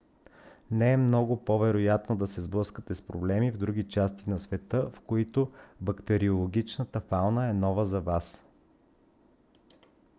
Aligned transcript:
но 0.71 0.85
е 0.85 0.97
много 0.97 1.45
по- 1.45 1.59
вероятно 1.59 2.15
да 2.15 2.27
се 2.27 2.41
сблъскате 2.41 2.95
с 2.95 3.01
проблеми 3.01 3.51
в 3.51 3.57
други 3.57 3.83
части 3.87 4.29
на 4.29 4.39
света 4.39 4.89
в 4.93 4.99
които 4.99 5.51
бактериологичната 5.81 6.99
фауна 6.99 7.49
е 7.49 7.53
нова 7.53 7.85
за 7.85 8.01
вас 8.01 8.39